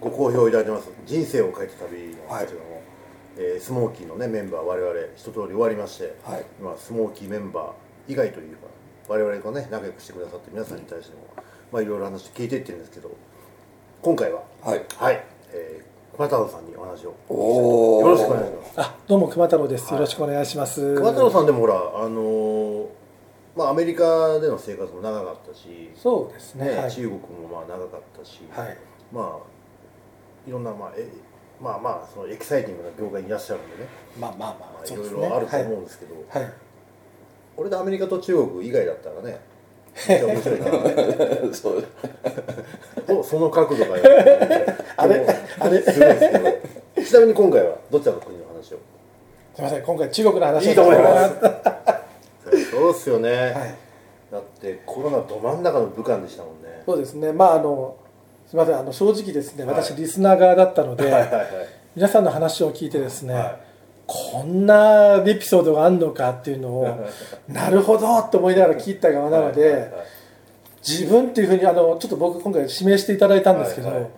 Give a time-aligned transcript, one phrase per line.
[0.00, 2.82] ご好評いただいてます「人生を変えた旅」なんですけども、はい、
[3.36, 8.66] えー、スモーキーのねメンバー我々一通り終わりまして、はい、今スモーキーメンバー以外というか
[9.08, 11.22] 我々とね仲良くしてくださって皆さんに対しても
[11.70, 13.10] まあいろいろ話聞いていってるんですけど
[14.02, 18.72] 今回ははい、はい、えー、熊太郎さんにお話をよろしくお願いします。
[18.80, 20.94] あどうも熊太郎です、よろしくお願いします。
[20.94, 22.86] 熊太郎さんでもほらあのー
[23.56, 26.76] まあ、アメリカでの生活も長かったしそうですね、ね。
[26.78, 28.78] はい、中国もまあ長かったし、はい、
[29.12, 29.59] まあ
[30.46, 31.08] いろんな、まあ、え
[31.60, 33.88] まあまあそのエキサイティングな業界にいらっしゃるんでね。
[34.18, 36.52] まあまあまあ、いろいろあると思うんですけど、はい、はい、
[37.56, 39.40] 俺でアメリカと中国以外だったらね
[40.08, 40.66] 面白いな
[41.54, 41.84] そう。
[43.24, 43.94] その角度が
[44.96, 45.26] あれ？
[45.58, 45.82] あれ？
[45.82, 47.06] すごいですけど。
[47.06, 48.78] ちなみに今回はどちらの国の話を？
[49.54, 51.34] すみません今回中国の話いいと思います。
[52.70, 53.74] そうですよね、はい、
[54.32, 56.82] だってコロナど真ん中の武漢でしたもんね。
[56.86, 57.32] そうですね。
[57.32, 57.96] まああの
[58.50, 61.08] すみませんあの正直ですね私、リスナー側だったので、
[61.94, 63.52] 皆さんの話を聞いてですね、
[64.08, 67.06] こんなエピソードがあるのかっていうのを
[67.46, 69.92] なるほどと思いながら聞いた側なので
[70.84, 74.10] 自分っていうふうにあのちょっと僕今回指名していただいたんですけど、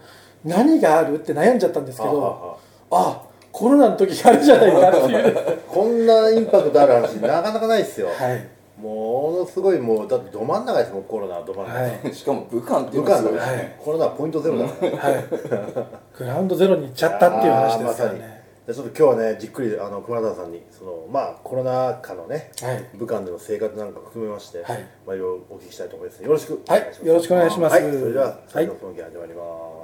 [0.46, 2.56] 何があるって悩んじゃったんですけど
[2.90, 3.20] あ
[3.52, 5.58] コロナの時あるじゃないかっていう。
[5.68, 15.24] こんなインパクトある話なかなかないですよ、はいものすごいもうだってど真ん中ですもんコロナど真ん中、はい、 しかも武漢っていうのは、はい、コロナポイントゼロだから、はい、
[16.18, 18.42] グラウンドゼロに行っちゃったっていう話ですよね。
[18.64, 29.81] ちょっと今日はねじっくりあの熊田さんにそのまあコロナ禍のね、はい、武漢での生活なんか含めまして、はい、まあいろいろお聞きしたいと思います、よろしくはい、よろしくお願いします、はい、それでは最初の本気始まります、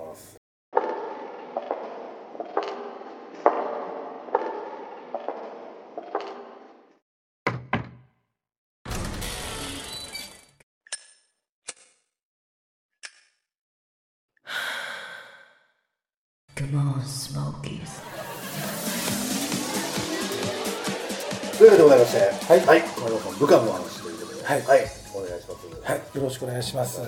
[21.58, 22.82] というわけでございまして、はい、はい、
[23.66, 24.80] の話ということで、はい、はい、
[25.14, 25.90] お願いします。
[25.90, 27.00] はい、よろしくお願いします。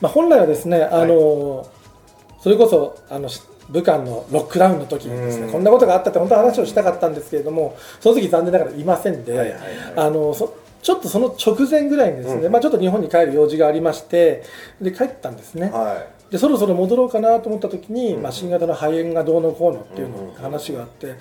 [0.00, 1.68] まあ本来はですね、あの、
[2.40, 3.28] それこそあの
[3.70, 9.56] 武漢のロックダウンの時にですね、こんなことがあったって本当は話をしたかったんですけれども、その時残念ながらいませんで、
[9.96, 14.44] あのそちょっとその直前ぐらいにですね、うん、まあちょっと日本に帰る用事がありまして、
[14.80, 15.70] で帰ったんですね。
[15.70, 21.14] はいでそろそろ戻ろうかなと思った時に、まあ、新型の肺炎がどうのこうのっていうの話があって、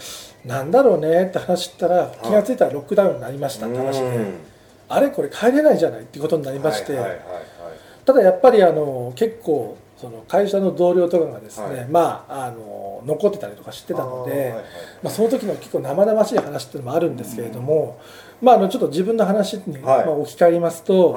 [0.43, 4.31] なんだろうねって話したら気が付いたらロックダウンになりましたって話で、
[4.89, 6.97] あれこれ帰れないじゃないっていうことになりまして、
[8.05, 14.63] ただやっぱりあの結構その会社の同僚とかがですね、はい、まああの残ってたりとかしてたので、はいはい、
[15.03, 17.99] まあ、その時の結構生々しい話っていうのもあるんですけれども、
[18.41, 21.15] うん、まあ、あのちょっと自分の話に、まあ、置き換えますと、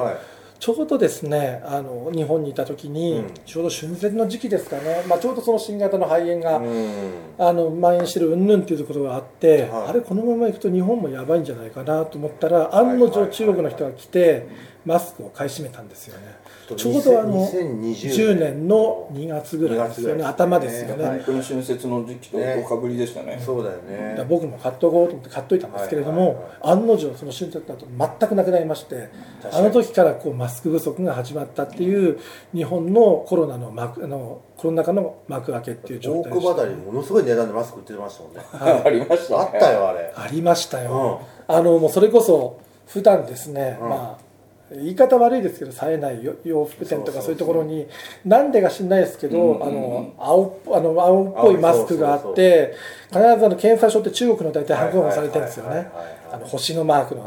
[0.59, 14.47] ちょうどですねあの日本にいた時に、うん、ちょうど春節の時期ですかね、まあ、ちょうどその新型の肺炎が、うん、あの蔓延してるうんぬんっていうところがあって、はい、あれこのままいくと日本もやばいんじゃないかなと思ったら案の定中国の人が来て
[14.85, 16.46] マスクを買い占めたんですよね。
[16.75, 18.67] ちょうどあの10年。
[18.67, 20.23] の2月ぐらいですよね。
[20.23, 25.59] 頭ですよね、はい、この春節の時期とおかぶりでしたねそうだよね僕も買っとこうと思って買っとい。
[25.59, 29.09] たんですけれども、案の定その春節だと全くなくなりまして
[29.51, 32.11] あの時からこうマスク不足が始まったってい。
[32.11, 32.19] う
[32.53, 35.97] 日本のコロナの幕あのコロナ禍の幕開けってい。
[35.97, 37.23] う状態大久保りものすごい。
[37.23, 44.26] 値段でマスク売ってましたもんね、はい、ありました、ね、あったよあれありましたよ、うん、あのもうそれこそ普段ですね、うん、まあ
[44.71, 47.87] 言い方悪いですけど冴えない洋服店とかそういうところに
[48.25, 52.75] なんでか知んないですけど、あの青あの青っぽいマスクがあって
[53.07, 55.87] 必ずあの検査証って中国の大体半分もされてるんですよね。
[56.29, 57.25] あの星のマークの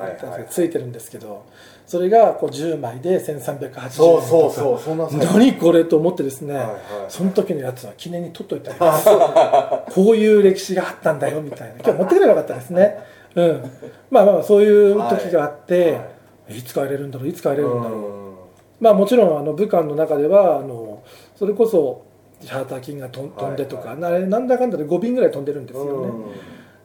[0.51, 1.47] ついてるんですけど
[1.87, 6.77] それがこう10枚で1380円そうそうそうそんな何これと思ってですね、はいはい、
[7.09, 8.78] その時のやつは記念に取っといたり
[9.95, 11.75] こういう歴史があったんだよみたいな。
[11.83, 12.99] 今日持ってくればよかったですね。
[13.34, 13.71] うん。
[14.11, 16.09] まあまあそういう時があって、はいはい
[16.56, 17.97] いつ帰れるんだろういつ帰れるんだろ
[18.81, 21.03] う、まあもちろんあの武漢の中ではあの
[21.37, 22.05] それこそ
[22.41, 26.13] チャーター機が飛んでとか、はいはい、なんだかんだで5便ぐらい飛んでるんですよね、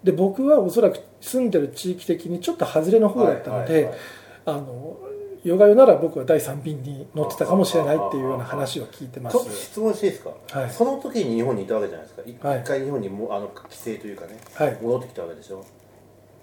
[0.04, 4.00] で僕はおそらく住んでる地域的にちょっと外れの方だったので、はいはいはい、
[4.46, 4.98] あの
[5.44, 9.38] ヨガヨなら僕は第3便に乗ってたかもしれないっていうような話を聞いてます。
[9.56, 12.24] 質問していいですか、はい、その時に日本にいたわけじゃないですか？
[12.26, 15.64] 一、はい、回日本にもあの帰省というかね、はい、戻ってきたわけでしょ？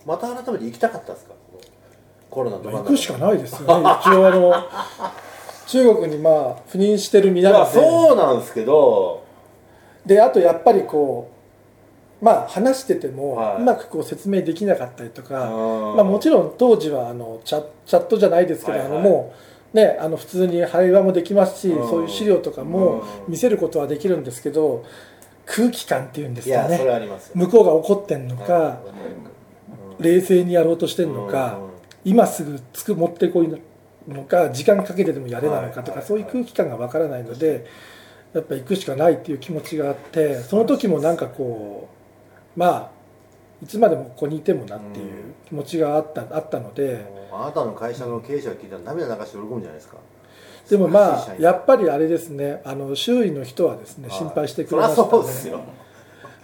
[0.06, 1.34] また改めて行きたかったですか？
[2.32, 3.90] コロナ行くしかないですよね。
[4.00, 4.54] 一応あの
[5.66, 7.70] 中国にまあ赴任してる身なので。
[7.72, 9.20] そうなんですけど。
[10.06, 11.28] であとやっぱりこ
[12.20, 19.32] うまあ話しててもうまくこう説明できなかったりとか、はい、まあ、もちろん当時はあのチャチャットじゃないですけど、はいはい、あのも
[19.74, 24.84] うね、あの普通に会話もできますし、うん、そういう資料とかも見せることはできるんですけど
[25.46, 26.78] 空気感っていうんですかね。
[27.34, 28.80] 向こうが怒ってんのか、
[29.98, 31.58] 冷静にやろうとしてんのか、
[32.04, 33.48] 今すぐつく持ってこい
[34.08, 37.66] のか時間かけてでもやれなのかとか、そういう空気感がわからないので
[38.32, 41.88] やっぱ行くしかないっていう気持ちがあってその時もなんかこ
[42.56, 42.90] うまあ
[43.62, 49.98] いつまでもここにいてもなっていう気持ちがあったあったのであなたの会社の経営者が聞いたら涙流して喜ぶんじゃないですか。
[50.68, 55.08] でもまあやっぱりあれですねあの周囲の人はですね心配してくれましたね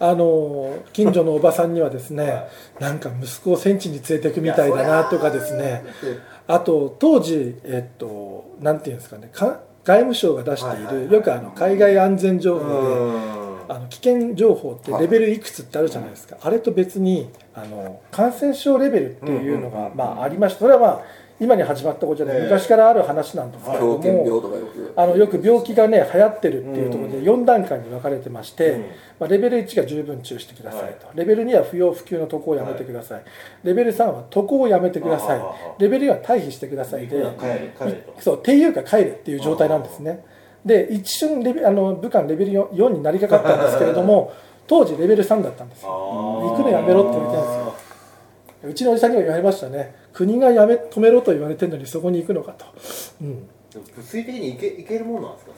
[0.01, 2.45] あの近所のおばさんにはですね
[2.79, 5.85] なんか息子を戦地に連れていくみたいだなとかですね。
[6.47, 21.03] あと当時えっとなんていうんですかね外務省が出しているよくあの海外安全情報であの危険情報ってレベルいくつってあるじゃないですか、あれと別にあの感染症レベルっていうのが、まあ、ありましてそれはまあ
[21.41, 24.53] 今に始まったことじゃない、昔からある話なんですけれども
[24.97, 28.81] あのよく病気がね流行ってるっていうところで4段階に分かれてまして、
[29.21, 33.23] まあ、レベル1が十分注意してくださいと、レベル2は不要不急の渡航をやめてください、
[33.63, 35.41] レベル3は渡航をやめてください。
[35.79, 37.07] レベル4は退避してください。
[37.07, 37.25] で
[38.21, 40.25] そうっていうか帰れっていう状態なんですね。
[40.65, 44.33] で一瞬レベあの武漢レベル 4, 4になりかかったんですけれども
[44.67, 45.89] 当時レベル3だったんですよ。
[45.89, 47.68] 行くのやめろって言われてるんですよ
[48.63, 49.95] うちのおじさんにも言われましたね。
[50.13, 52.67] 国がやめ止めろと言われてるのにそこに行くのかと、
[53.23, 53.49] うん、
[53.97, 55.53] 物理的に行け行けるもんなんですか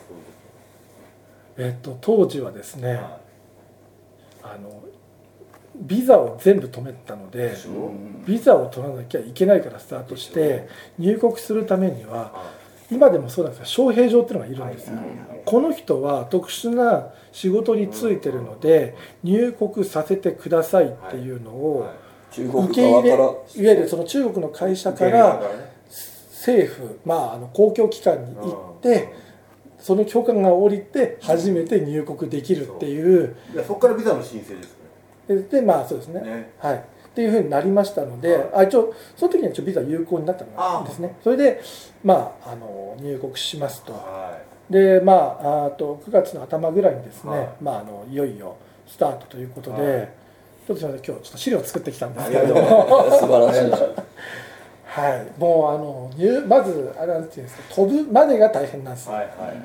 [1.56, 3.00] えっと当時はですね、はい、
[4.42, 4.82] あの
[5.76, 7.56] ビザを全部止めたので
[8.26, 10.68] ビザを取らなきゃいけないからスタートして
[10.98, 12.52] 入国するためには
[12.90, 14.98] 今でもそうなんですが招聘状っていうのがいるんですよ、
[15.44, 21.88] この人は特殊な仕事に就いてるので入国させてくださいっていうのを
[22.38, 25.42] 受け入れいわゆるその中国の会社から
[25.88, 29.12] 政府、まあ、あの公共機関に行って
[29.78, 33.36] その許可が下りて初めて入国できるっていう。
[33.66, 34.76] そこからビザの申請です
[35.28, 35.42] ね。
[35.50, 36.84] でまあそうですね、ね、はい。
[37.10, 40.44] っていうふうになりましたので、あ一応その時にはビザ有効になった
[40.80, 41.16] んですね。
[41.24, 41.60] それで
[42.04, 43.92] まああの入国しますと、
[44.68, 48.56] でまああと9月の頭ぐらいにですね、まああのいよいよ
[48.86, 50.08] スタートということで、
[50.74, 52.60] ちょっと今日ちょっと資料を作ってきたんですけれども。
[53.10, 54.10] 素晴らしい
[54.90, 59.06] はい、もうあのまずあれなんていうんですか飛ぶまでが大変なんです。
[59.06, 59.56] よ、はいはいはい、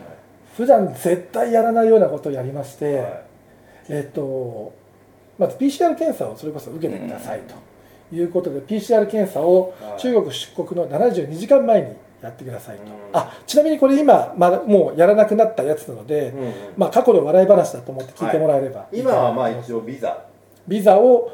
[0.56, 3.24] 普段絶対やらないようなことをやりまして、はい、
[3.90, 4.72] えっ、と
[5.40, 11.88] まず PCR 検査をそれこそ受けてくださいということで、PCR 検査を中国出国の72時間前に
[12.22, 16.34] やってくださいと、あちなみにこれ今、まだもうやらなくなったやつなので、
[16.78, 20.25] まあ、過去の笑い話だと思って聞いてもらえれば、今はまあ一応ビザ
[20.68, 21.32] ビザを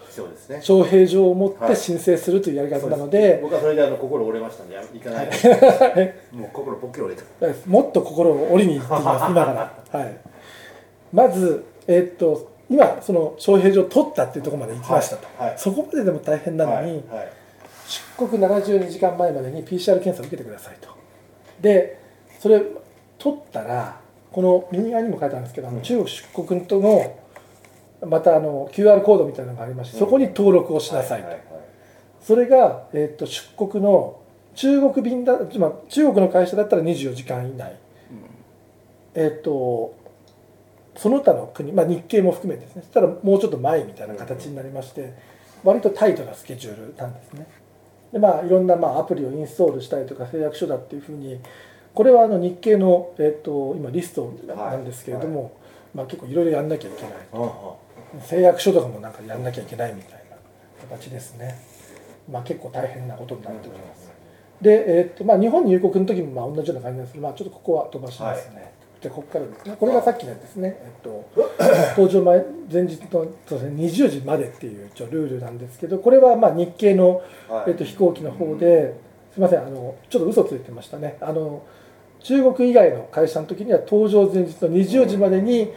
[0.61, 5.27] 徴兵状を持って申請するというやり方なので、僕はそれであの心折れましたんで行かない、
[6.33, 7.47] もう心ぽっき折れた。
[7.65, 10.17] もっと心を折りに行ってきます今から、 はい、
[11.13, 15.49] まずえー、っと今その招聘状を取ったっていうところまで行きましたと、はい。
[15.49, 17.29] はい、そこまででも大変なのに、はい、
[17.87, 20.89] 出国72時間前までに PCR 検査を受けてくださいと。
[21.61, 21.99] で
[22.39, 22.61] それ
[23.17, 23.99] 取ったら
[24.31, 27.20] この右側にも書いてあるんですけど、うん、中国出国との
[28.05, 31.29] またあの QR コードみたいなのがありまして、そこに登録をしなさいと、
[32.21, 34.19] それが、えー、と出国の
[34.55, 37.77] 中国便だ、まあ、中国の会社だったら24時間以内、
[39.15, 39.95] うん、えっ、と
[40.95, 42.81] その他の国、まあ、日系も含めてですね。
[42.83, 45.13] そしたらもうちょっと前みたいな形になりまして
[45.63, 47.47] 割とタイトなスケジュールなんですね。
[48.11, 51.39] でまあいろんなまあアプリをインストールしたりとか誓約書だっていうふうに
[51.93, 55.57] これはあの日系の、えー、と今リストなんですけれども、
[55.93, 57.11] まあ、結構いろいろやんなきゃいけない
[58.19, 60.37] 誓約書とかもなんかやんなきゃいけないみたいな
[60.89, 61.59] 形ですね、
[62.29, 64.11] まあ、結構大変なことになっております、
[64.61, 67.13] で、えーとまあ、日本入国の時もまあ同じような感じなんです。
[67.13, 68.71] けど、まあ、ちょっとここは飛ばしますね、はい。
[69.01, 69.75] でここからですね。
[69.79, 71.25] これがさっきのですね、えっと、
[71.97, 73.09] 登場前前日の
[73.47, 77.21] そうです、ね、20時までっていう一応ルールなんですけどこれはまあ日系の、
[77.67, 78.93] えっと、飛行機の方で
[79.33, 81.17] すみませんあのちょっと嘘ついてましたね。
[81.21, 81.63] あの
[82.19, 85.71] 中国以外の会社の時には搭乗前日の20時までに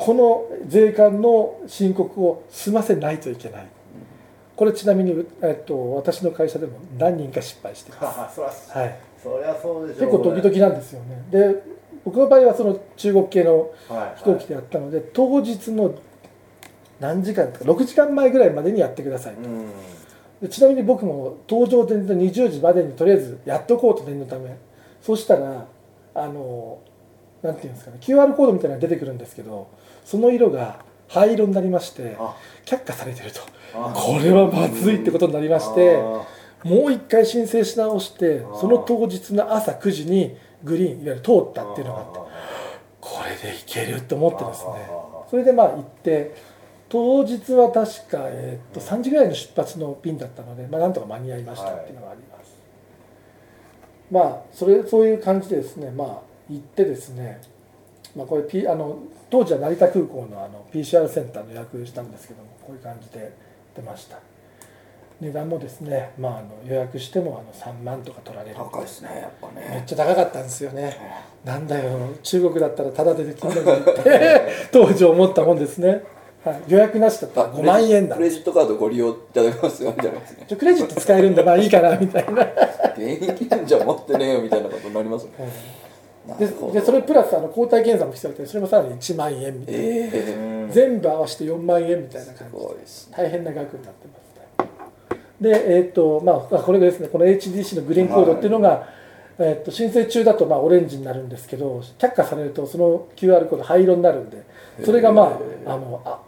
[0.00, 3.66] この税関の申告を済ませないといけない。
[4.56, 8.40] これちなみに、えっと、私の会社でも何人か失敗してま す。
[8.40, 11.22] はい、そりゃそうでしょう、結構ドキドキなんですよね。
[11.30, 11.62] で
[12.02, 13.70] 僕の場合はその中国系の
[14.16, 15.94] 飛行機でやったので、はいはい、当日の
[16.98, 19.40] 何時間とか6時間前ぐらいまでにやってくださいと、
[20.40, 24.56] でちなみに僕も搭乗前日の20時までにとりあえずやっとこうと念のため。
[25.02, 25.66] そしたら
[26.14, 26.78] あの
[27.42, 29.68] なんていうんですかね QR コードみたいなのが出てくるんですけど
[30.10, 32.16] その色が灰色になりまして
[32.64, 33.42] 却下されてると。
[33.94, 35.98] これはまずいってことになりまして
[36.64, 42.18] もう一回申請し直してその当日の朝9時にグリーンいわゆる通ったっていうのがあって
[43.00, 44.70] これでいけると思ってですね。
[45.30, 46.34] それでまあ行って
[46.88, 52.56] 当日は確か、えー、と3時ぐらいの出発の便だったので、まあ、なんとか間に合いましたっていうのがあります、
[54.10, 57.40] まあそれそういう感じでですねまあ行ってですね
[58.16, 58.98] まあ、これ、P、あの
[59.28, 63.32] 当時は成田空港のあの PCR センターの予約したんですけどもこういう感じで
[63.74, 64.18] 出ました。
[65.20, 68.56] 値段もですね、まあ、あの予約してもあの3万とか取られる。
[68.56, 69.66] 高いですねやっぱね。
[69.70, 70.96] めっちゃ高かったんですよね、
[71.44, 74.40] なんだよ中国だったらタダでできるのにって
[74.72, 76.02] 当時思ったもんですね、
[76.42, 80.46] はい、予約なしだったら5万円だクレジットカードご利用いただけますよみたいなですね。
[80.58, 82.46] クレジット使えるんでまあいいかなみたいな。
[82.96, 85.30] 現金じゃ持ってねえよみたいなことになりますね、
[86.38, 92.74] ででそれプラスあの抗体検査も必要でそれもさらに1万円みたいな、えー、全部合わせて4万円みたいな感じで、ね、
[93.16, 94.66] 大変な額になってます
[95.40, 95.50] ね。
[95.52, 97.08] でえっ、とまあこれですね。
[97.08, 98.80] この HDC のグリーンコードっていうのが、はい、
[99.38, 104.44] えー、と申請中だとまあオレンジになるんですけど却下されるとその QR コード灰色になるんで
[104.84, 106.20] それがまああのあ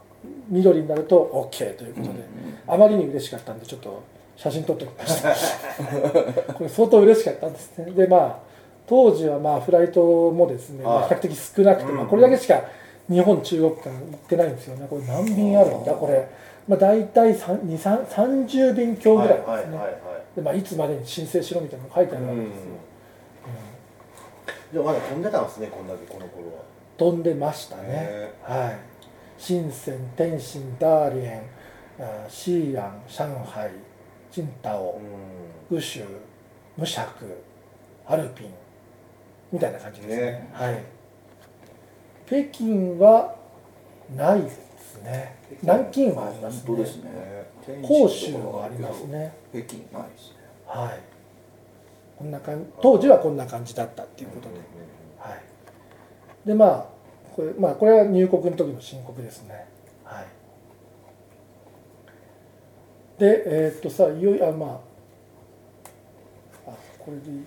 [0.49, 2.25] 緑になると OK ということで、
[2.67, 4.03] あまりに嬉しかったんでちょっと
[4.37, 5.33] 写真撮っておきました。
[6.55, 7.93] これ相当嬉しかったんですね。
[7.93, 8.52] でまあ
[8.87, 12.63] 当時はまあフライトもですね、まあ、比較的少なくて、まあ、これだけしか
[13.09, 14.87] 日本中国間行ってないんですよね。
[14.89, 16.29] これ何便あるんだこれ、
[16.69, 19.79] まあ、大体30便強ぐらいですね、
[20.37, 22.55] でまあ、いつまでに申請しろみたいなの書いてあるわけですよ、
[24.73, 26.63] じゃあまだ飛んでたんですねこんだけこの頃は。
[26.97, 28.33] 飛んでましたね。
[28.43, 28.93] はい。
[29.39, 31.43] 深セン天津ダーリエン
[32.29, 33.71] 西安上海
[34.63, 35.01] 青
[35.71, 36.05] 島宇州
[36.77, 37.43] 無釈
[38.05, 38.62] ハルピン
[39.53, 40.83] みたいな感じですね、ね、はい。
[42.27, 43.37] 北京は
[44.17, 45.37] ないですね。
[45.63, 46.77] 南京はありますね。
[46.77, 47.47] ですね。
[47.87, 49.33] 広州はありますね。
[49.51, 50.37] 北京ないですね。
[50.67, 51.01] はい。
[52.17, 54.55] こんな感じ当時はこんな感じだったっていうことで、
[55.19, 55.43] はい。
[56.47, 56.87] でまあ
[57.35, 59.67] これまあこれは入国の時の申告ですね。
[60.05, 60.27] はい。
[63.19, 64.71] でえー、っとさいよいよあまあ
[66.71, 67.45] あこれでいい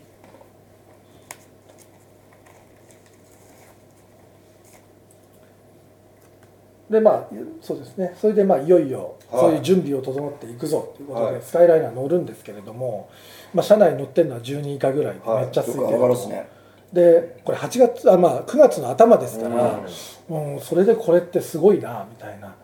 [6.90, 7.28] でまあ
[7.62, 8.14] そうですね。
[8.20, 13.10] それでまあいよいよそういう準備を整っていくぞということで、スカイライナー乗るんですけれども、
[13.54, 16.56] まあ、車内乗ってるのは12以下ぐらいでめっちゃ空いてる、はい
[16.94, 19.82] でこれ8月あまあ9月の頭ですから、
[20.30, 22.56] うん、それでこれってすごいなみたいな。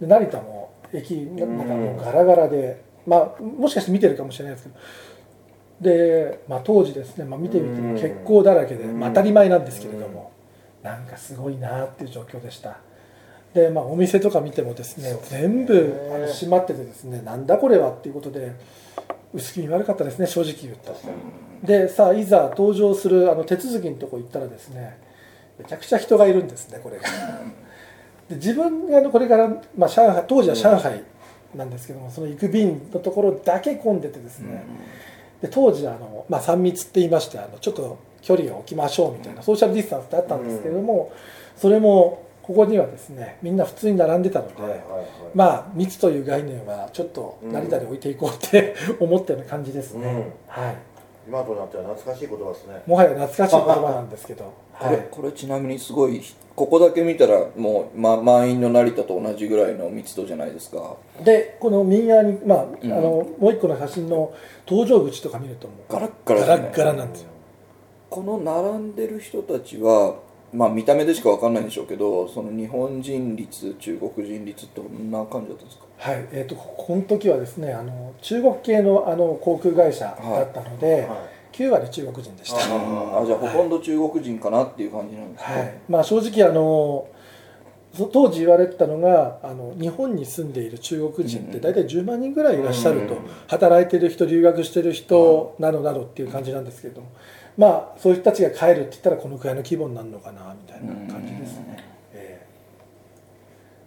[0.00, 4.76] で成田も駅なんかもうガラガラで、まあもしかして見てるかもしれないですけど
[5.80, 10.32] で、まあ、当時ですね、まあ、見てみても結構だらけで、まあ、当たり前なんですけれども、
[10.82, 12.78] なんかすごいなっていう状況でした。
[13.56, 18.52] で、まあ、お店とか見てもですね全部あの閉まっててですねなんだこれはっていうことで
[19.32, 20.94] 薄気味悪かったですね正直言うと。
[21.62, 24.98] でさあいざ登場するあの手続きのとこ行ったらですね
[25.58, 27.04] めちゃくちゃ人がいるんですねこれが。
[28.28, 31.02] で自分がこれから、まあ、上海当時は上海
[31.54, 34.64] なんですけどもその行く便のところだけ混んでてですね。
[35.40, 41.12] で当時あの、まあ、3密って言いましてあのちょっと距離を置きましょうみたいなソーシャルディスタンスってあったんですけれども
[41.56, 50.76] それもここにはですねみんな普通に並んでたので、はいはいはい、まあ密という概念はちょっと成田で置いていこうって、うん、思ったような感じですね、うん、はい。
[51.26, 52.82] 今となっては懐かしい言葉ですね。
[52.86, 56.22] もはや懐かしい言葉なんですけど これこれちなみにすごい
[56.54, 60.94] ここだけ見たらもう、ま、満員の成田と同じぐらいの密度じゃないですか。
[61.24, 64.32] でこの右側に、まあ、うん、あのもう一個の写真の
[64.64, 67.30] 搭乗口とか見るともうガラッガラ、ね、ガラッガラなんですよ。
[68.08, 70.14] この並んでる人たちは
[70.52, 75.84] まあ見た目でしか分かんないんでしょうけどその日本人率中国人率ってどんな感じだったんですか？
[75.98, 81.18] はいえーと、この時はですねあの中国系のあの航空会社だったので、はいはい。
[81.56, 82.58] 9割中国人でした。
[82.58, 82.60] あ
[83.24, 87.08] じゃあほとんど中国人かなっていう感じなんですね、はい、まあ、正直あの
[88.12, 97.06] 当時言われてたのがあの日本に住んでいる中国人って大体10万人ぐらいいらっしゃると、働いてる人留学してる人などなどっていう感じなんですけれども、
[97.56, 101.84] まあそういう人たちが帰るって言ったらこのくらいの規模になるのかなみたいな感じですね。
[102.12, 102.46] え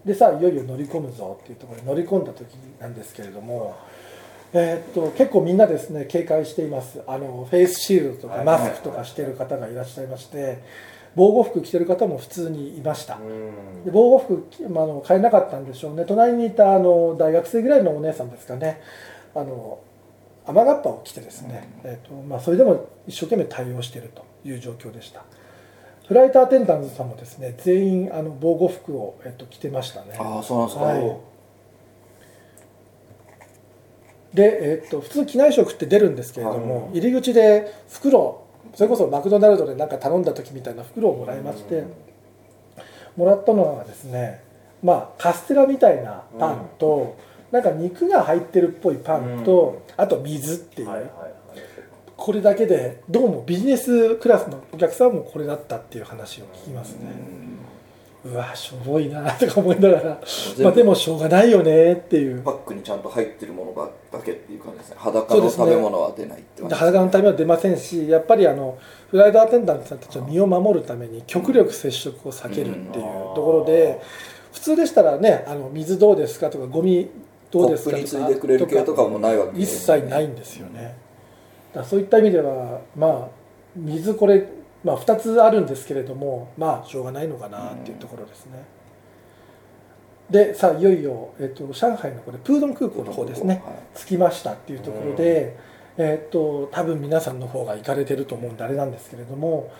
[0.05, 2.47] ー、でさあいよいよ乗り込むぞっていうところに乗り込んだ時
[2.79, 3.75] なんですけれども、
[4.53, 7.01] えー、っと結構みんなですね警戒しています。
[7.05, 10.59] あのフェイスシールドとかマスクとかしてる方がいらっしゃいまして。
[11.15, 13.17] 防護服着てる方も普通にいました。
[13.83, 16.05] で防護服、まあ、の買えなかったんでしょうね。
[16.05, 18.79] 隣にいたあの大学生ぐらいのお姉さんですかね。
[19.33, 19.79] あの
[20.49, 25.23] 雨がっぱを着てですね、えーとまあ、それでも一生懸命対応しているという状況でした。
[26.07, 30.15] フライトアテンダントさんもですね全員あの防護服を、えーと、着てましたね。
[30.17, 31.17] ああそうなんですか、はい、
[34.33, 41.83] で、えー、と普通機内食って出るんですけれども、はい、入り口で袋それこそマクドナルドで何か頼んだ時みたいな袋をもらいまして、
[43.15, 44.41] もらったのはですね
[44.81, 47.17] まあカステラみたいなパンと、
[47.51, 51.09] なんか肉が入ってるっぽいパンと、あと水っていう、
[52.15, 57.07] これだけでどうもビジネスクラスのお客さんもこれだったっていう話を聞きますね。
[58.25, 60.21] うわしょぼいなとか思いながら。
[60.61, 62.41] まあでもしょうがないよねっていう。
[62.43, 64.95] パックにちゃんと入ってるものがだけっていう感じですね。
[64.99, 68.77] 裸の食べ物は出ないってね、裸の食べ物は出ませんしやっぱりあの
[69.09, 74.01] フライドアテンダントさんたちは身を守るために極力接触を避けるっていうところで、
[74.51, 77.09] 普通でしたらねあの水どうですかとかゴミ
[77.51, 77.97] どうですか？
[77.97, 80.95] とでくれる系とかもないわけ一切ないんですよね、
[81.73, 83.27] だそういった意味ではまあ
[83.75, 84.47] 水これ
[84.81, 88.63] まあ、2つあるんですけれどもまあしょうがないのかなっていうところですね。
[90.29, 93.61] でさあいよいよ、えーと、上海のこれプードン空港の方ですね、
[93.95, 95.57] 着きましたっていうところで、
[95.97, 99.71] えーと、多分皆さんの方が行かれてると思うんであれなんですけれども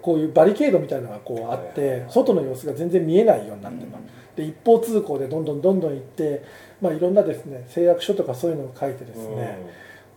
[0.00, 4.02] こういうバリケードみたいなのがこうあって外の様子が全然見えないようになってます。
[4.36, 6.42] で一方通行でどんどんどんどん行って、
[6.80, 9.58] まあ、いろんなですね誓約書とかそういうのを書いてですね、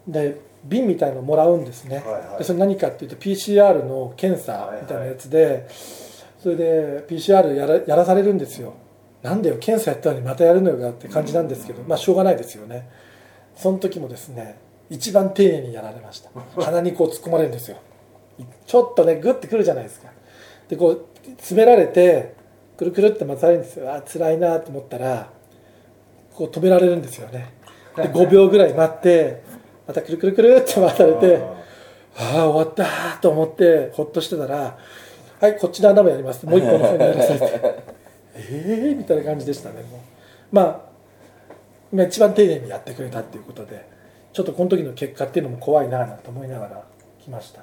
[0.08, 5.66] で瓶みたいのをもらうんですね、はいはい、でそれ何かっていうと PCR の検査みたいなやつで、はいはい、
[6.40, 8.74] それで PCR やらやらされるんですよ。
[9.22, 12.90] なんでよ検査やったのにまたやるのよかって感じなんですけど、まあしょうがないですよね。
[13.56, 14.58] その時もですね
[14.90, 16.32] 一番丁寧にやられました。
[16.62, 17.78] 鼻にこう突っ込まれるんですよ
[18.66, 20.10] ちょっとねグッてくるじゃないですか。
[20.70, 21.06] でこう
[21.38, 22.36] 詰められて
[22.78, 23.94] くるくるって待たれるんですよ。
[23.94, 25.30] あ辛いなと思ったら
[26.36, 27.54] こう止められるんですよね。
[27.96, 29.42] で5秒ぐらい待って
[29.88, 31.42] またくるくるくるって回されて
[32.16, 34.78] ああ終わったと思ってほっとしてたら
[35.40, 37.48] 「はいこっちの穴もやります」もう一個の方にやらされて
[38.36, 40.56] ええみたいな感じでしたねもう。
[40.56, 40.88] ま
[41.96, 43.88] あ一番丁寧にやってくれたっていうことで
[44.34, 46.84] ちょっとこの時の結果っていうのも怖いななんて思いながら
[47.24, 47.62] 来ました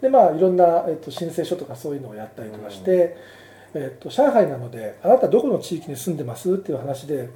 [0.00, 3.16] でまあいろんな、えっと、申請書とかそういうのをやったりとかして、
[3.74, 7.30] うん、えっと、上海なので「あなたどこの地域に住んでます?」っていう話で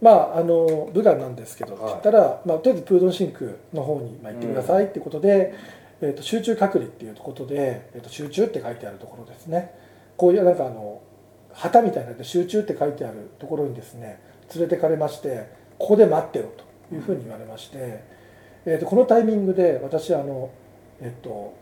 [0.00, 5.54] まあ、あの武漢なんですけど、はい、って言ったら、まあ、とりあえずプードンシンクの方に行ってくださいっていうことで、
[6.00, 9.74] うん、えーと、集中隔離っていうことで、えーと、集中って書いてあるところですね。
[10.16, 11.00] こういうなんかあの
[11.52, 14.20] 旗みたいなで集中って書いてあるところにですね
[14.54, 16.52] 連れてかれましてここで待ってろ
[16.88, 18.04] というふうに言われまして、
[18.66, 20.50] えーと、このタイミングで私あの、
[21.00, 21.54] えっ、ー、と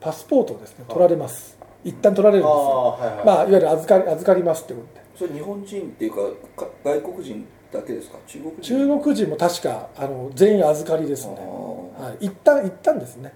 [0.00, 1.56] パスポートをですね取られます。
[1.84, 5.06] 一旦取られるんですよ、はいはい、まあ、いわゆる預かり預かりますってことで。
[5.16, 6.10] それ日本人っていう
[6.56, 8.18] か外国人だけですか？
[8.26, 8.62] 中国人？
[8.62, 13.32] 中国人も確かあの全員預かりですね、はい、一旦一旦ですね。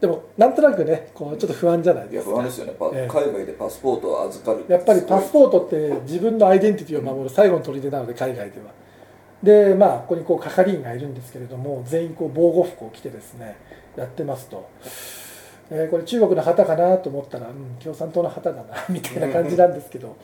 [0.00, 2.32] でもなんとなくねこうちょっと不安じゃないですか。
[2.32, 8.72] 不安ですよね、えー、海外でパスポートを預かるやっぱりパスポートって自分のアイデンティティを守る最後の砦なので海外では。
[9.42, 13.56] でまあここにこう係員がいるんですけれども全員こう防護服を着てですね
[13.96, 14.68] やってますと、
[15.70, 20.16] えー、これ中国の旗かなと思ったら、うん、共産党の旗だな みたいな感じなんですけど。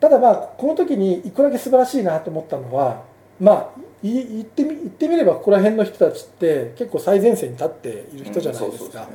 [0.00, 3.04] ただまあこの時に一個だけ素晴らしいなと思ったのは
[3.40, 9.08] まあ言ってみ言ってみればここら辺の人たちって結構最前線に立っている人じゃないですか、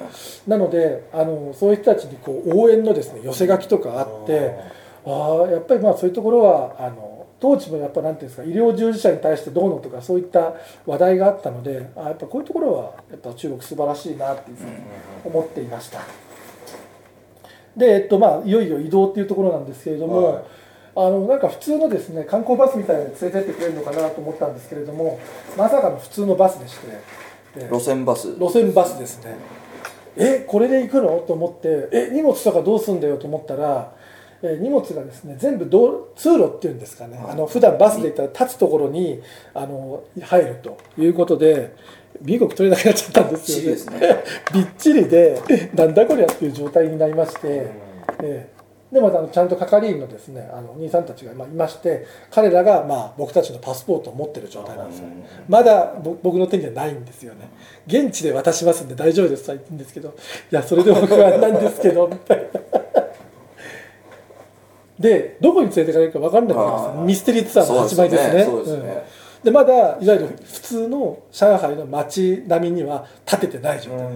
[0.47, 4.55] なのであのそういう人たちにこう応援のですね寄せ書きとかあって
[5.05, 7.08] ああやっぱりまあそういうところはあの
[7.39, 14.71] 当時もやっぱなんていうんですか医療従事者に対してどうのとかそういった話題があったのであやっぱこういうところはやっぱ中国素晴らしいなっていうふうに
[15.23, 16.01] 思っていました。
[17.77, 20.43] で、えっとまあ、いよいよ移動っていうところなんですけれども、はい。
[20.95, 25.19] あのなんか普通のですね観光バスみたいなのに連れてってくれるのかなと思ったんですけれども
[25.57, 26.87] まさかの普通のバスでして
[27.71, 28.35] 路線バス。
[28.37, 29.35] 路線バスですね。
[30.17, 31.23] えこれで行くの？
[31.25, 33.93] と思ってえ荷物とかどうすんだよと思ったら
[34.41, 39.21] え荷物がですね全部道通路っていうんですかね、はい、あの普段バスで行ったら立つところに
[39.53, 41.75] あの入るということで
[42.21, 44.23] 身動き取れなくなっちゃったんですよね。
[44.53, 45.41] びっちりで
[45.75, 47.67] なんだこりゃっていう状態になりまして、
[48.21, 48.49] え
[48.91, 57.49] でまたちゃんと係員のですねあの兄さんたちがいまして彼らがまあ僕たちのパスポートを持ってる状態なんですよ、ね、まだ僕の手にはないんですよね。
[57.85, 60.09] 現地で渡しますんで大丈夫ですとは言ってんですけど
[60.51, 62.78] いやそれでも不安なんですけどみたいな
[64.99, 68.33] でどこに連れてかれるか分かんないわけですミステリーツアーの始まりですね。
[68.33, 69.03] で、ね。
[69.45, 74.09] うん、まだいわゆる普通の上海の街並みには建ててない状態。
[74.09, 74.13] で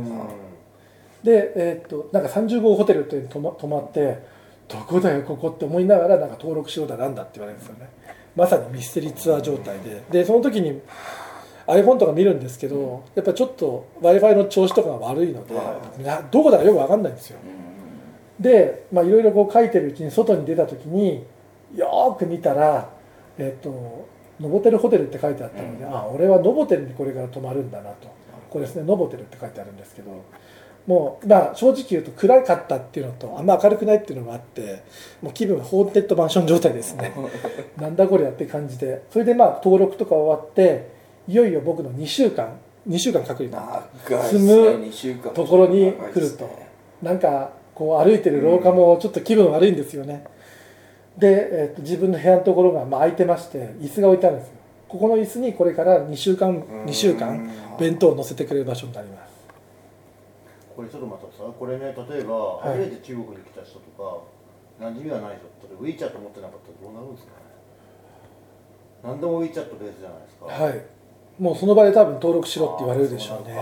[1.24, 4.20] す、で、えー、っとなんか30号ホテルというに泊ま泊まって
[4.68, 7.90] どこだよここって思いながらなんか登録しようだなんだって言われるんですよね。
[8.36, 10.04] まさにミステリーツアー状態で。
[10.12, 10.82] でその時に
[11.68, 15.56] iPhone とか見るんですけどやっぱちょっと w i f i の調子とかが悪いので、
[16.30, 17.40] どこだかよく分かんないんですよ
[18.40, 21.24] でいろいろこう書いてるうちに外に出た時に
[21.76, 22.90] よく見たら
[23.38, 24.08] えっ、ー、と
[24.40, 28.24] ノボテルホテルって書いてあったので、うん、あ俺はノボテルにこれから泊まるんだなと。
[28.50, 30.24] これですねノボテルって書いてあるんですけど
[30.86, 34.84] もうまあ正直言うと暗かったっていうのとあんま明るくないっていうのがあって
[35.24, 37.14] もう気分がホーンテッドマンション状態ですね。
[37.78, 39.02] なんだこれやって感じで。
[39.10, 40.88] それでまあ登録とか終わって
[41.28, 43.84] いよいよ僕の2週間2週間隔離
[44.30, 46.50] 住むところに来ると、
[47.02, 50.26] なんかこう歩いてる廊下もちょっと気分悪いんですよね、
[51.18, 54.54] で、えー、と自分の部屋のところがまあ空いてまして椅子が置いてあるんですよ。
[54.88, 59.34] ここの椅子にこれから2週間2週間弁当を載せてくれる場所になります。
[60.76, 67.44] これちょっと待ってさこれね例えば、初めて中国に来た人とか馴染みがない人ってウィーチャット持ってなかったらどうなるんですかね。
[69.04, 70.46] 何でもウィーチャットベースじゃないですか。
[70.46, 70.86] はい。
[71.40, 73.56] もうその場で多分登録しろって言われるでしょうね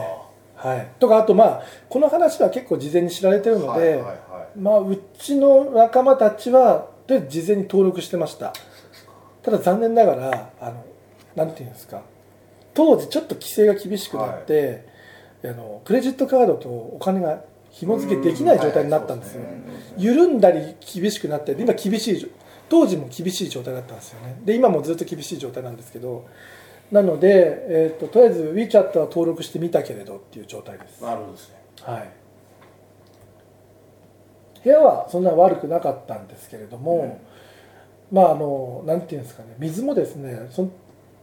[0.61, 4.13] はい、とかあとまあこの話は結構事前に知られてるので、はいはいは
[4.55, 8.53] い、まあうちの仲間たちはで事前に登録してました。
[9.41, 10.85] ただ残念ながらあの
[11.35, 12.01] なんていうんですか。
[12.73, 14.85] 当時ちょっと規制が厳しくなって、
[15.43, 19.41] はい、あのクレジットカードとお金が紐付けできない状態になったんですよ、
[19.97, 22.31] 緩んだり厳しくなって今厳しい
[22.69, 24.39] 当時も厳しい状態だったんですよね。
[24.45, 26.27] で今もずっと厳しい状態なんですけど
[26.91, 31.01] なので、えーと、とりあえず WeChat は登録してみたけれどっていう状態です。
[31.01, 31.55] なるほどですね。
[31.83, 32.09] はい。
[34.63, 37.19] 部屋はそんな悪くなかったんですけれども、
[38.11, 39.55] うん、まああのなんていうんですかね。
[39.57, 40.69] 水もですねそ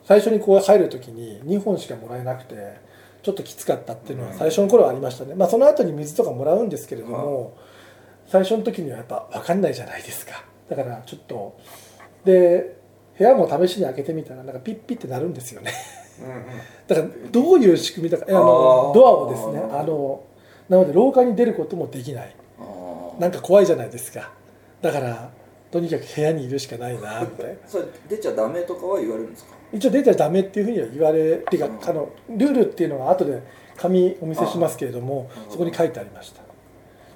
[0.04, 2.80] 最初にこう入る時に2本しかもらえなくて
[3.22, 7.56] ちょっときつかったっていうのは最初の頃はありましたね、まあその後に水とかもらうんですけれども、
[8.26, 10.44] 最初の時にはやっぱ分かんないじゃないですか。
[10.70, 11.58] だからちょっと
[12.24, 12.77] で
[13.18, 15.72] 部屋も試しに開けてみたらなんかピッピッってなるんですよね。
[16.86, 20.24] だからどういう仕組みだかあのドアをですねあの
[20.68, 22.34] なので廊下に出ることもできない。
[23.18, 24.30] なんか怖いじゃないですか。
[24.80, 25.30] だから
[25.70, 29.54] とにかく部屋にいるしかないなみたいなそれ出ちゃダメとかは言われるんですか？
[29.72, 33.42] 一応出ちゃダメっていうふうには言われてかあのルールっていうのが後で
[33.76, 36.42] 紙お見せしますけれどもそこに書いてありました。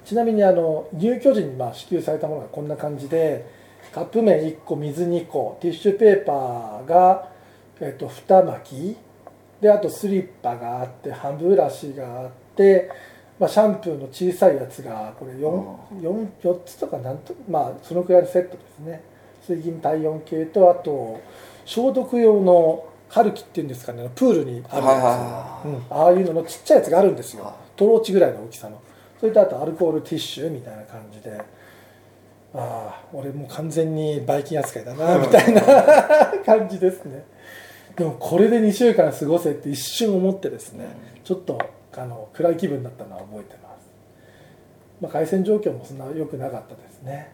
[0.05, 3.47] ちなみにあの入居時にまあ支給されたものがこんな感じで
[3.93, 7.29] カップ麺1個水2個ティッシュペーパーが、
[7.81, 8.97] えっと、2巻き。
[9.61, 12.91] であとスリッパがあって歯ブラシがあって、
[13.39, 19.05] まあ、シャンプーの小さいやつがこれ 4, 4, 4つとかなんとまあそのくらいのセットですね。
[19.47, 21.21] 水銀体温計とあと
[21.65, 24.11] 消毒用のカルキっていうんですかね。
[24.17, 24.81] プールにあるんですよ、
[25.65, 27.55] うん、ああいうののちっちゃいやつがあるんですよ。
[27.77, 28.81] トローチぐらいの大きさの。
[29.21, 31.41] それとあとアルコールティッシュみたいな感じで。
[32.55, 35.63] ああ俺もう完全にバイキン扱いだなみたいな
[36.45, 37.25] 感じですね。
[37.97, 40.87] でもこれで2週間過ごせって一瞬思ってですね
[41.25, 41.59] ちょっと
[41.95, 43.87] あの暗い気分だったのは覚えてます、
[45.01, 47.33] まあ、回線状況もそんな良くなかったですね。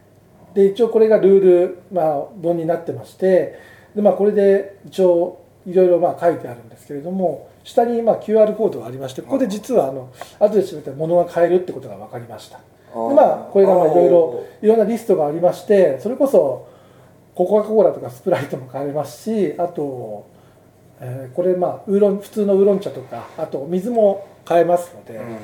[0.54, 3.58] で一応これがルール、まあ、本になってまして
[3.94, 12.60] で、まあ、これで一応いろいろまあ書いてあるんですけれども下にまあ QR コードがありましてここで実はあの後で調べたら物が買えるってことが分かりました
[12.94, 16.68] まあこれがまあいろいろいろんなリストがありましてそれこそ
[17.34, 20.26] コカ・コーラとかスプライトも買えますしあと、
[21.00, 25.38] えー、これまあウーロン普通のウーロン茶とかあと水も買えますので、うん、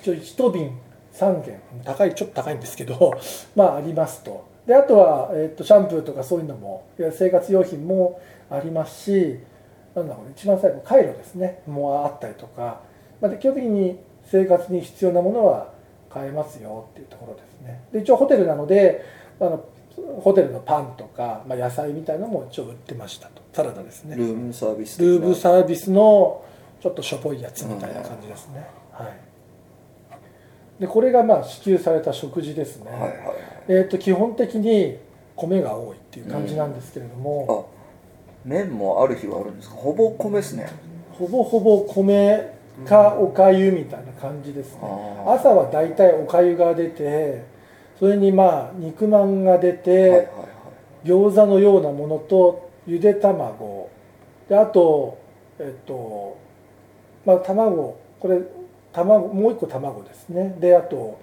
[0.00, 0.78] 一応1瓶
[1.14, 3.14] 3軒高いちょっと高いんですけど。
[3.56, 4.44] まあありますと。
[4.66, 9.40] であとは、えー、とシャンプーとかそういうのも生活用品もありますし
[9.96, 11.62] なんだろう一番最後カイロですね。
[11.66, 12.80] もあったりとか、
[13.20, 15.71] まあ、基本的に生活に必要なものは
[16.12, 17.82] 買えますよっていうところですね。
[17.92, 19.04] で一応ホテルなので
[19.40, 19.64] あの
[20.20, 23.42] ホテルのパンとか、まあ、野菜みたいなのも一応売ってましたと。
[23.52, 24.16] サラダですね。
[24.16, 26.42] ルームサービスルームサービスの
[26.80, 29.12] ちょっとしょぼいやつみたいな感じですね、はい。
[30.80, 33.18] でこれがまあ支給された食事ですね、はいはいはい、
[33.68, 34.98] えー、と基本的に
[35.36, 37.70] 米が多いっていう感じなんですけれども、
[38.44, 39.76] うん、麺もある日はあるんですか？
[39.76, 40.68] ほぼ米ですね。
[41.12, 42.51] ほぼほぼ米
[42.86, 44.80] かおかゆみたいな感じですね。
[45.26, 47.44] 朝は大体おかゆが出て
[47.98, 50.22] それにまあ肉まんが出て、はいはいは
[51.04, 53.90] い、餃子のようなものとゆで卵。
[54.48, 55.18] であと
[55.58, 56.38] えっと
[57.24, 57.98] まあ卵。
[58.18, 58.40] これ
[58.92, 60.56] 卵もう一個卵ですね。
[60.58, 61.20] であと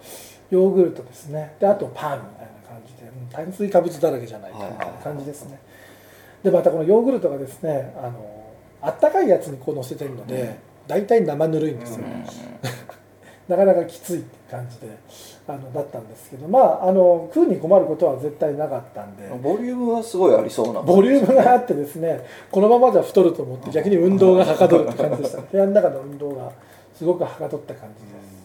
[0.49, 1.55] ヨーグルトですね。
[1.59, 3.09] であとパンみたいな感じで。
[3.31, 5.59] 炭水化物だらけじゃないかみたいな感じですね、
[6.41, 10.57] でまたこのヨーグルトがですねあのあったかいやつにこう乗せてるので、
[10.89, 12.05] 大体生ぬるいんですよ、
[13.47, 14.87] なかなかきついって感じで
[15.47, 19.29] あのだったんですけどまああの食うに困ることは絶対なかったんで。
[19.41, 25.41] ボリュームはすごいありそうな、ね、ボリュームがあってですねこのままじゃ太ると思って逆に運動がはかどるって感じでした。
[25.51, 26.51] 部屋の中の運動が
[26.95, 28.39] すごくはかどった感じです。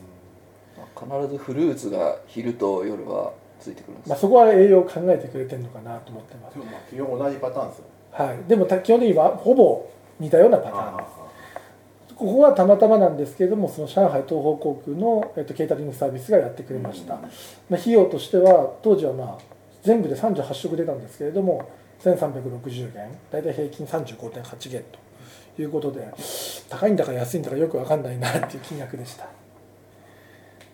[0.95, 4.09] 必ずフルーツが昼と夜はついてくるんです。
[4.11, 6.59] まあ、そこは栄養を考えてくれてるのかなと思ってます。
[6.95, 7.85] 基本同じパターンですよ。
[8.13, 9.87] はい、でも基本的にはほぼ
[10.21, 11.24] 似たようなパターン
[12.17, 17.29] ここはたまたまなんですけれどもその上海東方航空の、えっと、ケータリングサービスがやってくれました、ま
[17.73, 19.39] あ、費用としては当時はまあ
[19.83, 23.19] 全部で38食出たんですけれども1360元。
[23.31, 24.85] 大体平均35.8元
[25.57, 26.13] ということで
[26.69, 29.27] 高いんだか安いんだかよく分かんないなっていう金額でした。